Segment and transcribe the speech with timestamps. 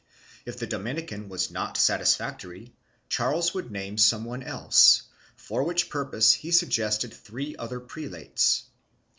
[0.47, 2.73] If the Dominican was not satisfactory,
[3.07, 5.03] Charles could name some one else,
[5.35, 8.63] for which purpose he suggested three other prelates.